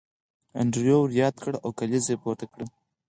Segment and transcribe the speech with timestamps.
[0.59, 2.65] انډریو ور یاد کړ او کلیزه یې پورته کړه